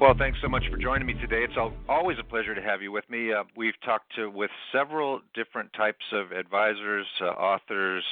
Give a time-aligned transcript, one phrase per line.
[0.00, 1.44] Well, thanks so much for joining me today.
[1.44, 3.34] It's always a pleasure to have you with me.
[3.34, 8.02] Uh, we've talked to, with several different types of advisors, uh, authors,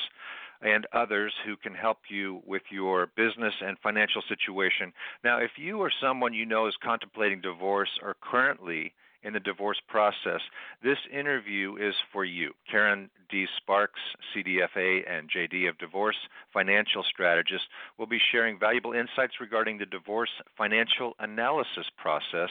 [0.61, 4.93] and others who can help you with your business and financial situation.
[5.25, 9.81] Now, if you or someone you know is contemplating divorce or currently in the divorce
[9.89, 10.41] process.
[10.83, 12.53] This interview is for you.
[12.71, 13.47] Karen D.
[13.57, 14.01] Sparks,
[14.35, 16.17] CDFA and JD of Divorce
[16.53, 17.65] Financial Strategist,
[17.99, 22.51] will be sharing valuable insights regarding the divorce financial analysis process.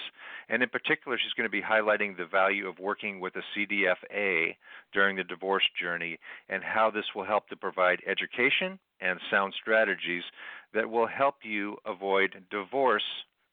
[0.49, 4.55] And in particular, she's going to be highlighting the value of working with a CDFA
[4.93, 10.23] during the divorce journey and how this will help to provide education and sound strategies
[10.73, 13.03] that will help you avoid divorce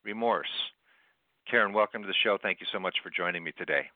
[0.05, 0.74] remorse.
[1.51, 2.39] Karen, welcome to the show.
[2.41, 3.87] Thank you so much for joining me today.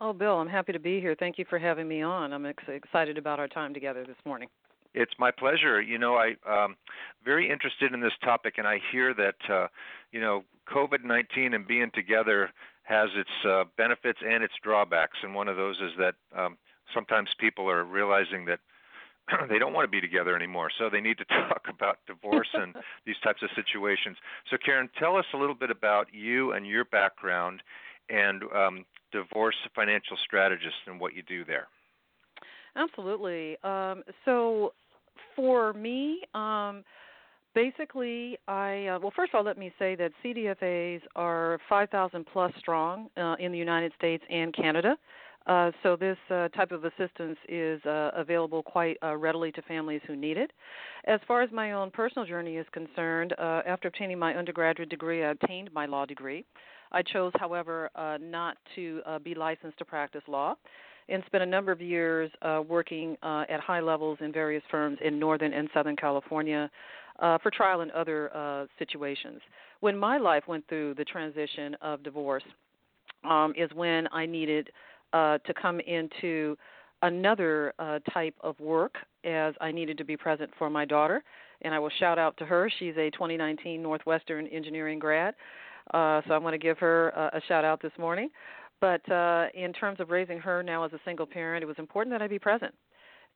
[0.00, 1.14] Oh, Bill, I'm happy to be here.
[1.18, 2.32] Thank you for having me on.
[2.32, 4.48] I'm ex- excited about our time together this morning.
[4.94, 5.80] It's my pleasure.
[5.80, 6.76] You know, I um
[7.24, 9.66] very interested in this topic, and I hear that uh,
[10.10, 12.50] you know COVID-19 and being together
[12.84, 15.18] has its uh, benefits and its drawbacks.
[15.22, 16.56] And one of those is that um,
[16.94, 18.60] sometimes people are realizing that
[19.48, 22.74] they don't want to be together anymore, so they need to talk about divorce and
[23.06, 24.16] these types of situations.
[24.50, 27.62] So, Karen, tell us a little bit about you and your background
[28.08, 31.66] and um, divorce financial strategist and what you do there.
[32.76, 33.56] Absolutely.
[33.64, 34.72] Um, so,
[35.34, 36.84] for me, um,
[37.54, 42.52] basically, I uh, well, first of all, let me say that CDFAs are 5,000 plus
[42.58, 44.96] strong uh, in the United States and Canada.
[45.46, 50.00] Uh, so this uh, type of assistance is uh, available quite uh, readily to families
[50.06, 50.52] who need it.
[51.06, 55.24] As far as my own personal journey is concerned, uh, after obtaining my undergraduate degree,
[55.24, 56.44] I obtained my law degree.
[56.90, 57.90] I chose, however,
[58.20, 60.54] not to be licensed to practice law
[61.08, 62.30] and spent a number of years
[62.68, 66.70] working at high levels in various firms in Northern and Southern California
[67.18, 69.40] for trial and other situations.
[69.80, 72.44] When my life went through the transition of divorce,
[73.24, 74.70] um, is when I needed
[75.12, 76.56] uh, to come into
[77.02, 78.94] another uh, type of work
[79.24, 81.22] as I needed to be present for my daughter.
[81.62, 82.70] And I will shout out to her.
[82.78, 85.34] She's a 2019 Northwestern engineering grad.
[85.94, 88.30] Uh, so I'm going to give her uh, a shout out this morning.
[88.80, 92.12] But uh, in terms of raising her now as a single parent, it was important
[92.14, 92.74] that I be present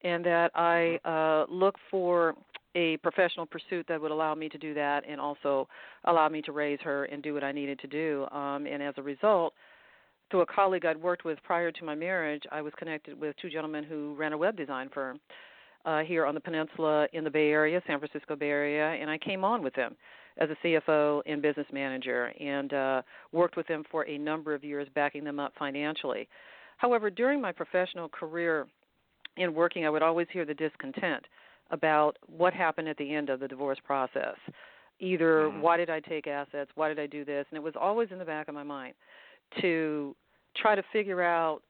[0.02, 2.34] and that I uh, look for
[2.74, 5.68] a professional pursuit that would allow me to do that and also
[6.04, 8.26] allow me to raise her and do what I needed to do.
[8.30, 9.54] Um, and as a result,
[10.30, 13.50] through a colleague I'd worked with prior to my marriage, I was connected with two
[13.50, 15.20] gentlemen who ran a web design firm
[15.84, 19.18] uh, here on the peninsula in the Bay Area, San Francisco Bay Area, and I
[19.18, 19.96] came on with them
[20.38, 23.02] as a CFO and business manager and uh,
[23.32, 26.28] worked with them for a number of years, backing them up financially.
[26.76, 28.66] However, during my professional career
[29.36, 31.24] in working, I would always hear the discontent
[31.70, 34.36] about what happened at the end of the divorce process.
[34.98, 35.60] Either mm-hmm.
[35.60, 36.70] why did I take assets?
[36.74, 37.46] Why did I do this?
[37.50, 38.94] And it was always in the back of my mind
[39.60, 40.14] to
[40.56, 41.62] try to figure out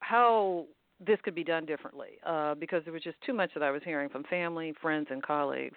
[0.00, 0.66] how
[1.04, 3.82] this could be done differently uh, because there was just too much that I was
[3.84, 5.76] hearing from family, friends, and colleagues.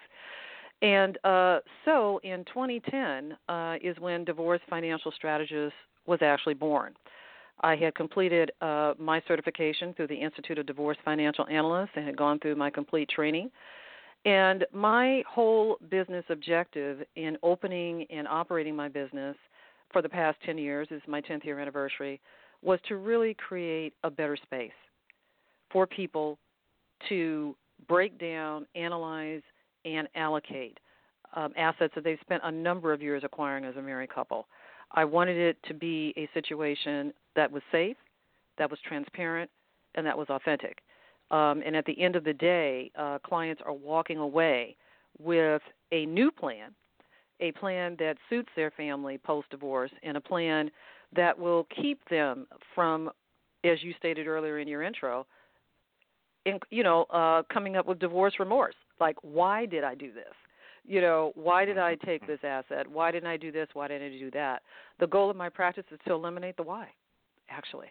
[0.80, 5.74] And uh, so in 2010 uh, is when Divorce Financial Strategist
[6.06, 6.94] was actually born.
[7.60, 12.16] I had completed uh, my certification through the Institute of Divorce Financial Analysts and had
[12.16, 13.50] gone through my complete training.
[14.24, 19.36] And my whole business objective in opening and operating my business
[19.92, 22.20] for the past 10 years, is my 10th year anniversary,
[22.62, 24.72] was to really create a better space
[25.70, 26.38] for people
[27.08, 27.54] to
[27.86, 29.42] break down, analyze,
[29.84, 30.78] and allocate
[31.36, 34.46] um, assets that they've spent a number of years acquiring as a married couple.
[34.92, 37.96] I wanted it to be a situation that was safe,
[38.56, 39.50] that was transparent,
[39.94, 40.78] and that was authentic.
[41.30, 44.76] Um, and at the end of the day, uh, clients are walking away
[45.18, 45.62] with
[45.92, 46.72] a new plan
[47.40, 50.70] a plan that suits their family post divorce and a plan
[51.14, 53.10] that will keep them from,
[53.64, 55.26] as you stated earlier in your intro,
[56.44, 58.74] in, you know, uh, coming up with divorce remorse.
[59.00, 60.34] Like, why did I do this?
[60.84, 62.88] You know, why did I take this asset?
[62.90, 63.68] Why didn't I do this?
[63.74, 64.62] Why didn't I do that?
[65.00, 66.88] The goal of my practice is to eliminate the why,
[67.50, 67.88] actually.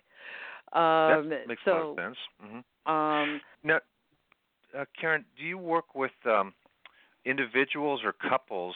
[0.73, 2.17] Um, that makes so, a lot of sense.
[2.43, 2.91] Mm-hmm.
[2.91, 3.79] Um, now,
[4.77, 6.53] uh, Karen, do you work with um,
[7.25, 8.75] individuals or couples?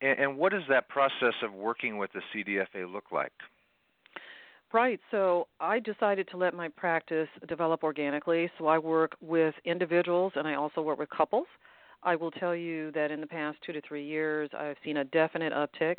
[0.00, 3.32] And, and what does that process of working with the CDFA look like?
[4.72, 5.00] Right.
[5.10, 8.50] So I decided to let my practice develop organically.
[8.58, 11.46] So I work with individuals and I also work with couples.
[12.02, 15.04] I will tell you that in the past two to three years, I've seen a
[15.04, 15.96] definite uptick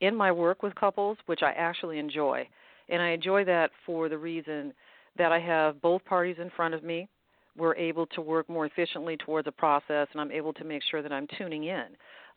[0.00, 2.46] in my work with couples, which I actually enjoy.
[2.88, 4.74] And I enjoy that for the reason
[5.16, 7.08] that I have both parties in front of me.
[7.56, 11.02] We're able to work more efficiently towards a process, and I'm able to make sure
[11.02, 11.84] that I'm tuning in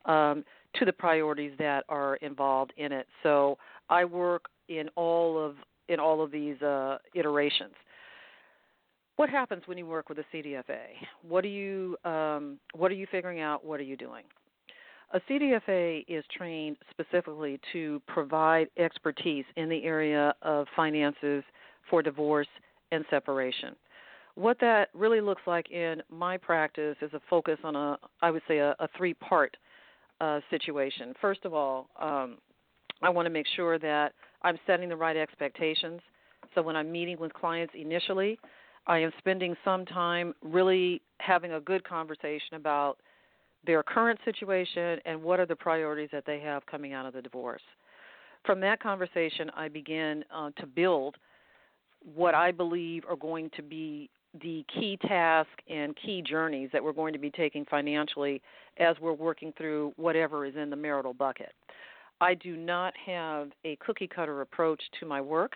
[0.06, 0.44] um,
[0.76, 3.08] to the priorities that are involved in it.
[3.22, 3.58] So
[3.90, 5.56] I work in all of
[5.90, 7.74] in all of these uh, iterations.
[9.18, 10.80] What happens when you work with a CDFA?
[11.28, 13.66] What are you um, What are you figuring out?
[13.66, 14.24] What are you doing?
[15.14, 21.44] A CDFA is trained specifically to provide expertise in the area of finances
[21.88, 22.48] for divorce
[22.92, 23.76] and separation.
[24.34, 28.42] What that really looks like in my practice is a focus on a, I would
[28.48, 29.56] say, a, a three part
[30.22, 31.14] uh, situation.
[31.20, 32.38] First of all, um,
[33.02, 36.02] I want to make sure that I'm setting the right expectations.
[36.56, 38.38] So when I'm meeting with clients initially,
[38.88, 42.98] I am spending some time really having a good conversation about
[43.66, 47.22] their current situation and what are the priorities that they have coming out of the
[47.22, 47.62] divorce.
[48.46, 51.16] From that conversation, I begin uh, to build
[52.14, 54.10] what I believe are going to be
[54.42, 58.42] the key tasks and key journeys that we're going to be taking financially
[58.78, 61.54] as we're working through whatever is in the marital bucket.
[62.22, 65.54] I do not have a cookie cutter approach to my work,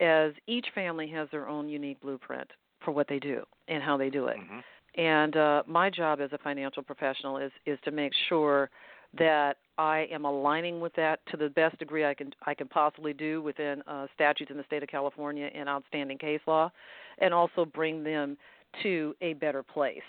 [0.00, 2.50] as each family has their own unique blueprint
[2.84, 4.36] for what they do and how they do it.
[4.38, 5.00] Mm-hmm.
[5.00, 8.70] And uh, my job as a financial professional is is to make sure
[9.16, 13.12] that I am aligning with that to the best degree I can I can possibly
[13.12, 16.70] do within uh, statutes in the state of California and outstanding case law,
[17.18, 18.36] and also bring them
[18.82, 20.02] to a better place.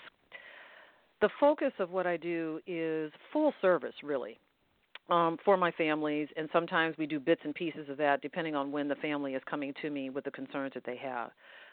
[1.20, 4.38] The focus of what I do is full service, really
[5.10, 8.72] um, for my families, and sometimes we do bits and pieces of that depending on
[8.72, 11.30] when the family is coming to me with the concerns that they have.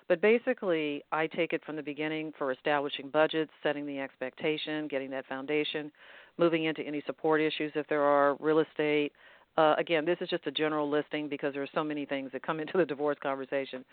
[0.07, 5.09] But basically, I take it from the beginning for establishing budgets, setting the expectation, getting
[5.11, 5.91] that foundation,
[6.37, 9.11] moving into any support issues if there are, real estate.
[9.57, 12.43] Uh, again, this is just a general listing because there are so many things that
[12.43, 13.83] come into the divorce conversation.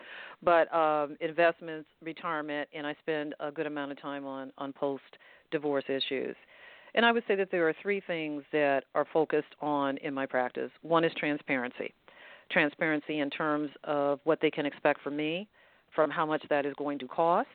[0.43, 5.03] But um, investments, retirement, and I spend a good amount of time on on post
[5.51, 6.37] divorce issues.
[6.95, 10.27] And I would say that there are three things that are focused on in my
[10.27, 10.71] practice.
[10.83, 11.93] One is transparency.
[12.51, 15.49] Transparency in terms of what they can expect from me,
[15.95, 17.49] from how much that is going to cost,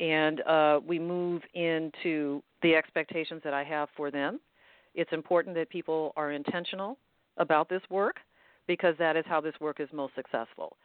[0.00, 4.40] and uh, we move into the expectations that I have for them.
[4.94, 6.98] It's important that people are intentional
[7.36, 8.16] about this work
[8.66, 10.76] because that is how this work is most successful.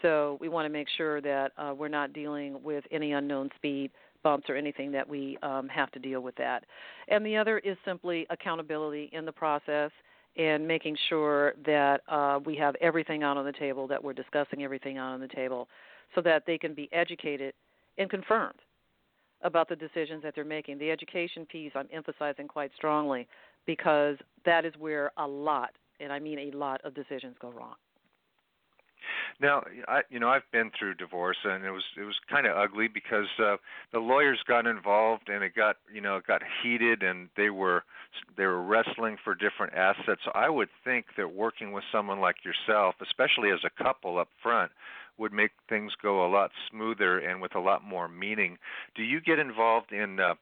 [0.00, 3.90] So we want to make sure that uh, we're not dealing with any unknown speed
[4.22, 6.64] bumps or anything that we um, have to deal with that.
[7.08, 9.90] And the other is simply accountability in the process
[10.36, 14.62] and making sure that uh, we have everything out on the table, that we're discussing
[14.62, 15.68] everything out on the table,
[16.14, 17.54] so that they can be educated
[17.98, 18.60] and confirmed
[19.42, 20.78] about the decisions that they're making.
[20.78, 23.26] The education piece I'm emphasizing quite strongly
[23.66, 25.70] because that is where a lot,
[26.00, 27.74] and I mean a lot, of decisions go wrong.
[29.40, 32.56] Now, I you know I've been through divorce and it was it was kind of
[32.56, 33.56] ugly because uh,
[33.92, 37.82] the lawyers got involved and it got you know it got heated and they were
[38.36, 40.20] they were wrestling for different assets.
[40.24, 44.28] So I would think that working with someone like yourself, especially as a couple up
[44.42, 44.70] front,
[45.18, 48.58] would make things go a lot smoother and with a lot more meaning.
[48.94, 50.34] Do you get involved in uh,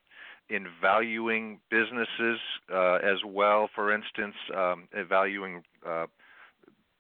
[0.49, 2.39] in valuing businesses
[2.73, 3.69] uh, as well?
[3.75, 6.07] For instance, um, valuing uh,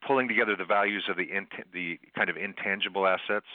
[0.07, 1.27] pulling together the values of the
[1.73, 3.47] the kind of intangible assets?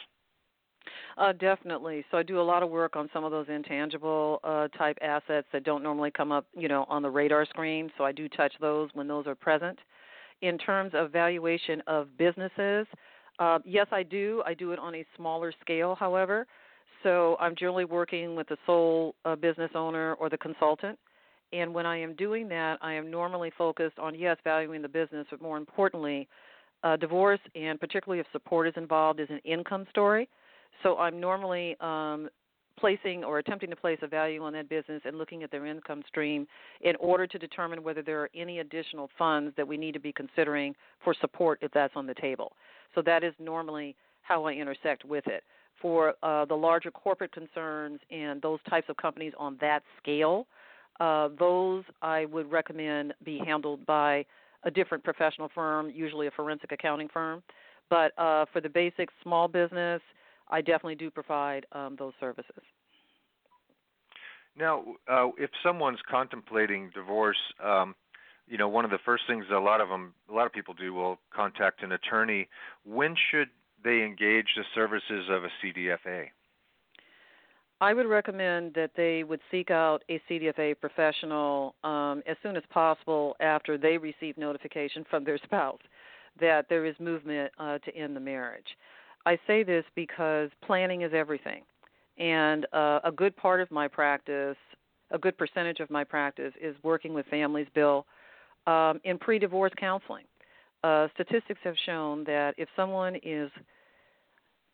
[1.17, 2.03] Uh, definitely.
[2.11, 5.47] So I do a lot of work on some of those intangible uh, type assets
[5.53, 7.89] that don't normally come up, you know, on the radar screen.
[7.97, 9.79] So I do touch those when those are present.
[10.41, 12.85] In terms of valuation of businesses,
[13.39, 14.41] uh, yes, I do.
[14.45, 16.47] I do it on a smaller scale, however.
[17.03, 20.97] So I'm generally working with the sole uh, business owner or the consultant.
[21.53, 25.27] And when I am doing that, I am normally focused on, yes, valuing the business,
[25.29, 26.27] but more importantly,
[26.83, 30.27] uh, divorce, and particularly if support is involved, is an income story.
[30.83, 32.29] So I'm normally um,
[32.77, 36.03] placing or attempting to place a value on that business and looking at their income
[36.07, 36.47] stream
[36.81, 40.11] in order to determine whether there are any additional funds that we need to be
[40.11, 42.53] considering for support if that's on the table.
[42.93, 45.43] So that is normally how I intersect with it.
[45.81, 50.47] For uh, the larger corporate concerns and those types of companies on that scale,
[50.99, 54.25] uh, those I would recommend be handled by
[54.63, 57.43] a different professional firm, usually a forensic accounting firm.
[57.89, 60.01] But uh, for the basic small business,
[60.49, 62.63] I definitely do provide um, those services.
[64.57, 67.95] Now, uh, if someone's contemplating divorce, um,
[68.47, 70.73] you know, one of the first things a lot of them, a lot of people
[70.73, 72.47] do, will contact an attorney.
[72.85, 73.49] When should
[73.83, 76.27] they engage the services of a CDFA?
[77.81, 82.63] I would recommend that they would seek out a CDFA professional um, as soon as
[82.69, 85.81] possible after they receive notification from their spouse
[86.39, 88.67] that there is movement uh, to end the marriage.
[89.25, 91.63] I say this because planning is everything.
[92.17, 94.57] And uh, a good part of my practice,
[95.11, 98.05] a good percentage of my practice, is working with families, Bill,
[98.67, 100.25] um, in pre divorce counseling.
[100.83, 103.49] Uh, statistics have shown that if someone is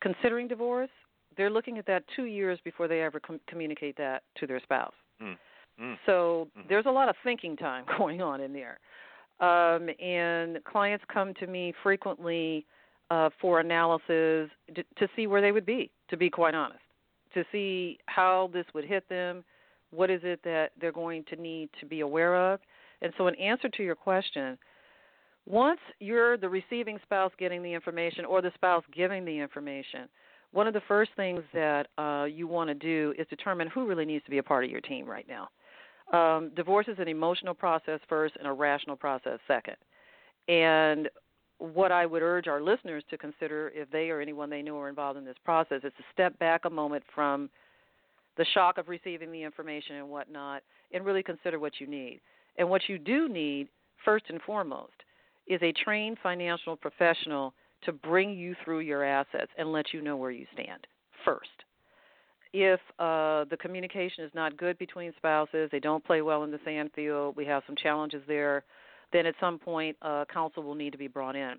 [0.02, 0.90] considering divorce,
[1.38, 4.94] they're looking at that two years before they ever com- communicate that to their spouse.
[5.22, 5.38] Mm.
[5.82, 5.96] Mm.
[6.06, 6.68] So mm-hmm.
[6.68, 8.80] there's a lot of thinking time going on in there.
[9.40, 12.66] Um, and clients come to me frequently
[13.12, 16.80] uh, for analysis to, to see where they would be, to be quite honest,
[17.34, 19.44] to see how this would hit them,
[19.92, 22.62] what is it that they're going to need to be aware of.
[23.02, 24.58] And so, in answer to your question,
[25.46, 30.08] once you're the receiving spouse getting the information or the spouse giving the information,
[30.54, 34.06] one of the first things that uh, you want to do is determine who really
[34.06, 35.50] needs to be a part of your team right now.
[36.18, 39.76] Um, divorce is an emotional process first and a rational process second.
[40.48, 41.10] And
[41.62, 44.90] what I would urge our listeners to consider if they or anyone they know are
[44.90, 47.52] involved in this process is to step back a moment from
[48.36, 52.20] the shock of receiving the information and whatnot and really consider what you need.
[52.58, 53.68] And what you do need,
[54.04, 54.94] first and foremost,
[55.46, 57.54] is a trained financial professional
[57.84, 60.88] to bring you through your assets and let you know where you stand
[61.24, 61.50] first.
[62.54, 66.60] If uh, the communication is not good between spouses, they don't play well in the
[66.66, 68.64] sand field, we have some challenges there
[69.14, 71.56] then at some point uh, counsel will need to be brought in.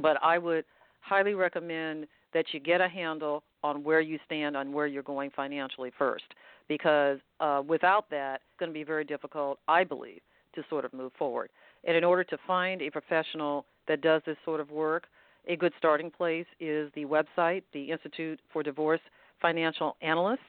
[0.00, 0.64] But I would
[1.00, 5.30] highly recommend that you get a handle on where you stand on where you're going
[5.34, 6.24] financially first,
[6.68, 10.20] because uh, without that, it's going to be very difficult, I believe,
[10.54, 11.50] to sort of move forward.
[11.84, 15.04] And in order to find a professional that does this sort of work,
[15.48, 19.00] a good starting place is the website, the Institute for Divorce
[19.40, 20.40] Financial Analysts,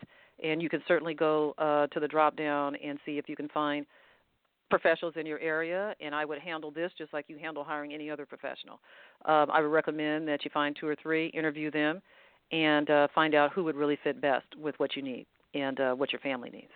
[0.44, 3.48] and you can certainly go uh, to the drop down and see if you can
[3.50, 3.86] find
[4.72, 8.10] professionals in your area, and I would handle this just like you handle hiring any
[8.10, 8.80] other professional.
[9.26, 12.02] Um, I would recommend that you find two or three, interview them,
[12.52, 15.94] and uh, find out who would really fit best with what you need and uh,
[15.94, 16.72] what your family needs.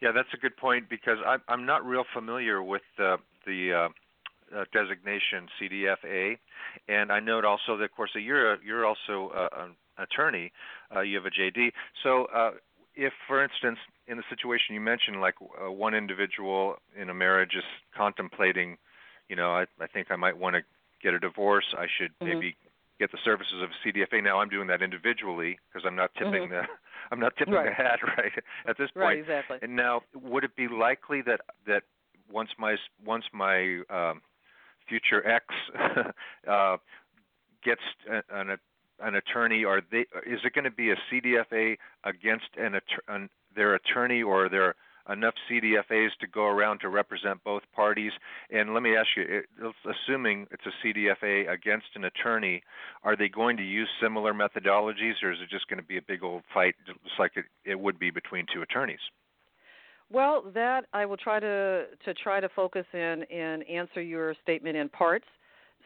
[0.00, 3.88] Yeah, that's a good point because I, I'm not real familiar with uh, the
[4.54, 6.38] uh, uh, designation CDFA,
[6.88, 10.52] and I note also that, of course, that you're a, you're also uh, an attorney.
[10.94, 11.72] Uh, you have a JD.
[12.02, 12.52] So, uh,
[12.98, 13.78] if, for instance,
[14.08, 17.62] in the situation you mentioned, like uh, one individual in a marriage is
[17.96, 18.76] contemplating,
[19.28, 20.62] you know, I, I think I might want to
[21.00, 21.64] get a divorce.
[21.78, 22.26] I should mm-hmm.
[22.26, 22.56] maybe
[22.98, 24.22] get the services of CDFA.
[24.22, 26.52] Now I'm doing that individually because I'm not tipping mm-hmm.
[26.52, 26.62] the
[27.12, 27.66] I'm not tipping right.
[27.66, 28.32] the hat right
[28.66, 29.04] at this point.
[29.04, 29.58] Right, exactly.
[29.62, 31.84] And now, would it be likely that that
[32.30, 32.74] once my
[33.06, 34.22] once my um,
[34.88, 35.44] future ex
[36.50, 36.76] uh,
[37.64, 37.80] gets
[38.30, 38.58] an,
[39.00, 43.74] an attorney, or they, is it going to be a CDFA against an, an their
[43.74, 44.74] attorney, or are there
[45.10, 48.12] enough CDFAs to go around to represent both parties?
[48.50, 49.42] And let me ask you,
[49.88, 52.62] assuming it's a CDFA against an attorney,
[53.02, 56.02] are they going to use similar methodologies, or is it just going to be a
[56.02, 59.00] big old fight, just like it, it would be between two attorneys?
[60.10, 64.76] Well, that I will try to to try to focus in and answer your statement
[64.76, 65.26] in parts.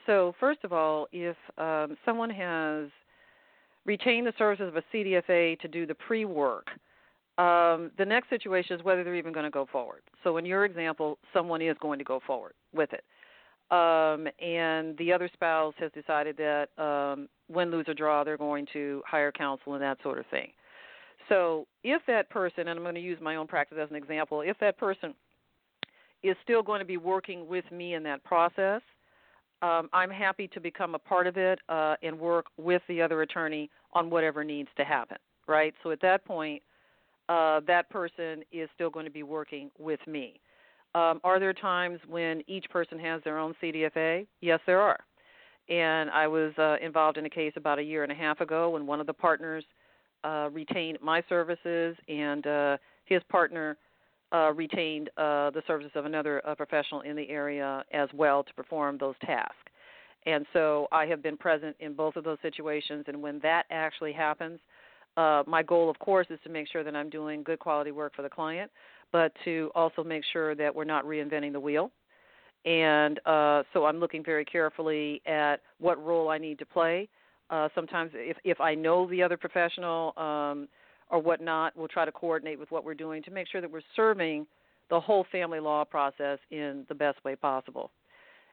[0.06, 2.88] So, first of all, if um, someone has
[3.84, 6.68] retain the services of a CDFA to do the pre work.
[7.38, 10.02] Um, the next situation is whether they're even going to go forward.
[10.22, 13.04] So, in your example, someone is going to go forward with it.
[13.74, 18.66] Um, and the other spouse has decided that um, win, lose, or draw, they're going
[18.74, 20.48] to hire counsel and that sort of thing.
[21.28, 24.42] So, if that person, and I'm going to use my own practice as an example,
[24.42, 25.14] if that person
[26.22, 28.82] is still going to be working with me in that process,
[29.62, 33.22] um, I'm happy to become a part of it uh, and work with the other
[33.22, 35.72] attorney on whatever needs to happen, right?
[35.82, 36.62] So at that point,
[37.28, 40.40] uh, that person is still going to be working with me.
[40.94, 44.26] Um, are there times when each person has their own CDFA?
[44.40, 44.98] Yes, there are.
[45.68, 48.70] And I was uh, involved in a case about a year and a half ago
[48.70, 49.64] when one of the partners
[50.24, 53.76] uh, retained my services, and uh, his partner
[54.32, 58.54] uh, retained uh, the services of another uh, professional in the area as well to
[58.54, 59.56] perform those tasks.
[60.24, 63.04] And so I have been present in both of those situations.
[63.08, 64.60] And when that actually happens,
[65.16, 68.14] uh, my goal, of course, is to make sure that I'm doing good quality work
[68.14, 68.70] for the client,
[69.10, 71.90] but to also make sure that we're not reinventing the wheel.
[72.64, 77.08] And uh, so I'm looking very carefully at what role I need to play.
[77.50, 80.68] Uh, sometimes, if if I know the other professional um,
[81.12, 83.82] or whatnot, we'll try to coordinate with what we're doing to make sure that we're
[83.94, 84.46] serving
[84.90, 87.90] the whole family law process in the best way possible.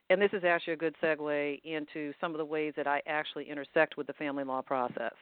[0.09, 3.49] And this is actually a good segue into some of the ways that I actually
[3.49, 5.13] intersect with the family law process.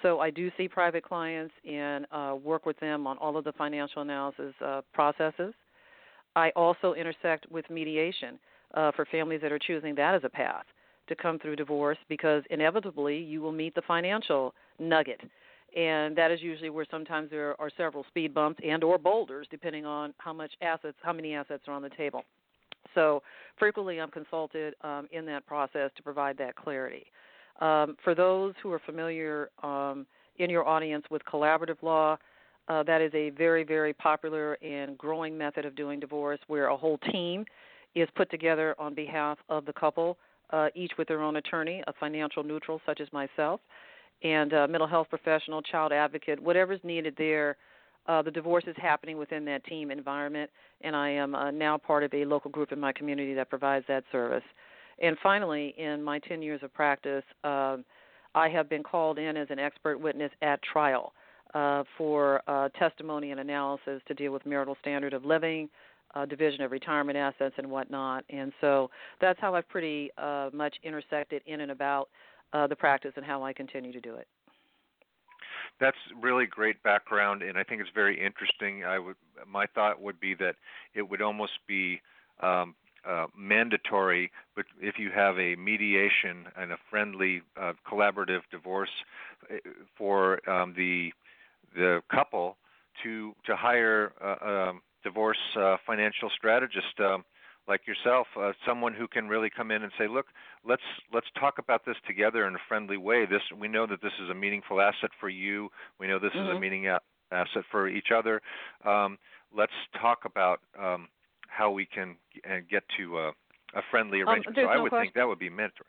[0.00, 3.52] So I do see private clients and uh, work with them on all of the
[3.52, 5.52] financial analysis uh, processes.
[6.34, 8.38] I also intersect with mediation
[8.74, 10.64] uh, for families that are choosing that as a path
[11.08, 15.20] to come through divorce because inevitably you will meet the financial nugget
[15.76, 19.86] and that is usually where sometimes there are several speed bumps and or boulders depending
[19.86, 22.24] on how much assets how many assets are on the table.
[22.94, 23.22] So
[23.58, 27.06] frequently i'm consulted um, in that process to provide that clarity.
[27.60, 30.06] Um, for those who are familiar um,
[30.38, 32.16] in your audience with collaborative law,
[32.68, 36.76] uh, that is a very, very popular and growing method of doing divorce where a
[36.76, 37.44] whole team
[37.94, 40.16] is put together on behalf of the couple,
[40.50, 43.60] uh, each with their own attorney, a financial neutral such as myself,
[44.22, 47.56] and a mental health professional, child advocate, whatever's needed there.
[48.06, 50.50] Uh, the divorce is happening within that team environment,
[50.80, 53.84] and I am uh, now part of a local group in my community that provides
[53.88, 54.42] that service.
[55.00, 57.76] And finally, in my 10 years of practice, uh,
[58.34, 61.12] I have been called in as an expert witness at trial
[61.54, 65.68] uh, for uh, testimony and analysis to deal with marital standard of living,
[66.14, 68.24] uh, division of retirement assets, and whatnot.
[68.30, 72.08] And so that's how I've pretty uh, much intersected in and about
[72.52, 74.26] uh, the practice and how I continue to do it.
[75.80, 78.84] That's really great background, and I think it's very interesting.
[78.84, 79.16] I would,
[79.50, 80.54] my thought would be that
[80.94, 82.00] it would almost be
[82.40, 82.74] um,
[83.08, 88.90] uh, mandatory, but if you have a mediation and a friendly, uh, collaborative divorce
[89.50, 89.56] uh,
[89.96, 91.12] for um, the
[91.74, 92.56] the couple
[93.02, 94.72] to to hire a, a
[95.02, 97.24] divorce uh, financial strategist um,
[97.68, 100.26] like yourself, uh, someone who can really come in and say, "Look,
[100.64, 103.26] let's let's talk about this together in a friendly way.
[103.26, 105.68] This we know that this is a meaningful asset for you.
[105.98, 106.50] We know this mm-hmm.
[106.50, 107.34] is a mm-hmm.
[107.34, 108.40] asset for each other.
[108.84, 109.18] Um,
[109.56, 111.08] let's talk about." Um,
[111.52, 112.16] how we can
[112.48, 113.28] uh, get to a,
[113.74, 114.58] a friendly um, arrangement.
[114.58, 115.04] Um, so I no would question.
[115.04, 115.88] think that would be mandatory.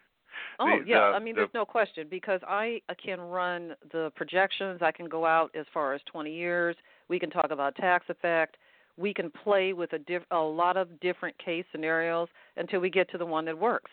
[0.60, 4.12] Oh the, yeah, the, I mean, the, there's no question because I can run the
[4.16, 4.82] projections.
[4.82, 6.76] I can go out as far as 20 years.
[7.08, 8.58] We can talk about tax effect.
[8.98, 12.28] We can play with a, diff- a lot of different case scenarios
[12.58, 13.92] until we get to the one that works,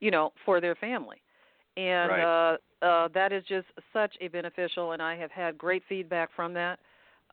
[0.00, 1.18] you know, for their family.
[1.76, 2.52] And right.
[2.82, 6.54] uh, uh, that is just such a beneficial, and I have had great feedback from
[6.54, 6.78] that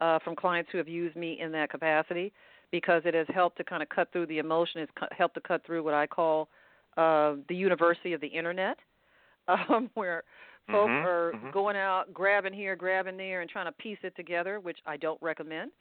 [0.02, 2.32] uh, from clients who have used me in that capacity
[2.72, 4.82] because it has helped to kind of cut through the emotion.
[4.82, 6.50] It's helped to cut through what I call
[6.98, 8.78] uh, the university of the internet,
[9.48, 10.24] um, where
[10.70, 11.52] folks mm-hmm, are mm-hmm.
[11.52, 15.22] going out, grabbing here, grabbing there, and trying to piece it together, which I don't
[15.22, 15.72] recommend.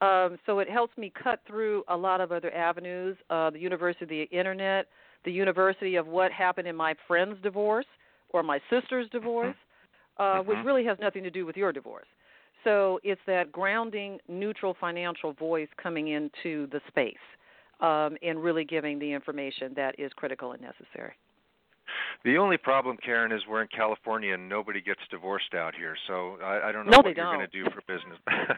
[0.00, 3.16] Um, so it helps me cut through a lot of other avenues.
[3.30, 4.86] Uh, the university of the internet,
[5.24, 7.86] the university of what happened in my friend's divorce
[8.30, 9.56] or my sister's divorce,
[10.18, 10.40] mm-hmm.
[10.40, 10.66] uh, which mm-hmm.
[10.66, 12.06] really has nothing to do with your divorce.
[12.64, 17.16] So it's that grounding, neutral financial voice coming into the space
[17.80, 21.12] um, and really giving the information that is critical and necessary.
[22.24, 25.96] The only problem, Karen, is we're in California and nobody gets divorced out here.
[26.06, 28.18] So I, I don't know no, what you're going to do for business.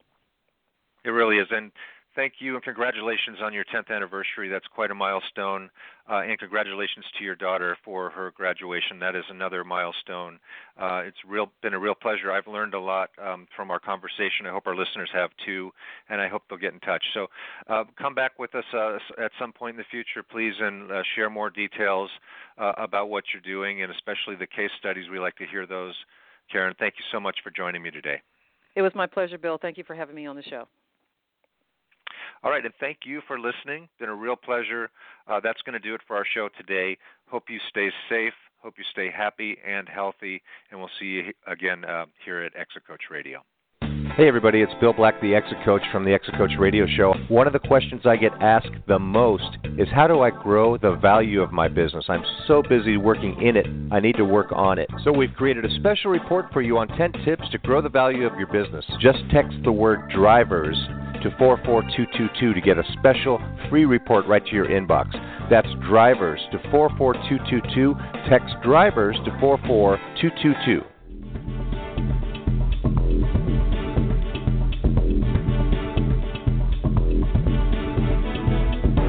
[1.04, 1.72] It really is, and
[2.18, 4.50] thank you and congratulations on your 10th anniversary.
[4.50, 5.70] That's quite a milestone.
[6.10, 8.98] Uh, and congratulations to your daughter for her graduation.
[9.00, 10.40] That is another milestone.
[10.82, 12.32] Uh, it's real been a real pleasure.
[12.32, 14.48] I've learned a lot um, from our conversation.
[14.48, 15.72] I hope our listeners have too,
[16.10, 17.04] and I hope they'll get in touch.
[17.14, 17.28] So
[17.70, 21.04] uh, come back with us uh, at some point in the future, please, and uh,
[21.16, 22.10] share more details
[22.58, 25.06] uh, about what you're doing, and especially the case studies.
[25.12, 25.94] We like to hear those.
[26.52, 28.22] Karen, thank you so much for joining me today.
[28.76, 29.60] It was my pleasure, Bill.
[29.62, 30.68] Thank you for having me on the show.
[32.44, 33.90] All right, and thank you for listening.
[34.00, 34.90] Been a real pleasure.
[35.28, 36.98] Uh, that's going to do it for our show today.
[37.30, 38.34] Hope you stay safe.
[38.60, 42.86] Hope you stay happy and healthy, and we'll see you again uh, here at Exit
[42.88, 43.44] Coach Radio.
[44.16, 47.14] Hey everybody, it's Bill Black, the Exit Coach from the Exit Coach Radio Show.
[47.28, 50.96] One of the questions I get asked the most is how do I grow the
[50.96, 52.06] value of my business?
[52.10, 54.90] I'm so busy working in it, I need to work on it.
[55.04, 58.26] So we've created a special report for you on 10 tips to grow the value
[58.26, 58.84] of your business.
[59.00, 60.76] Just text the word drivers
[61.30, 65.12] to 44222 to get a special free report right to your inbox.
[65.50, 67.96] That's drivers to 44222.
[68.30, 70.84] Text drivers to 44222.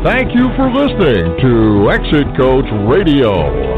[0.05, 3.78] Thank you for listening to Exit Coach Radio.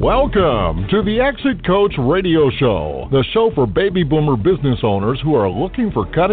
[0.00, 5.34] Welcome to the Exit Coach Radio Show, the show for baby boomer business owners who
[5.34, 6.24] are looking for cutting